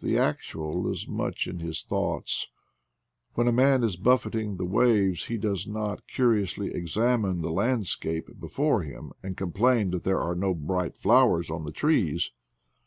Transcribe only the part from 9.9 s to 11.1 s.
that there are no bright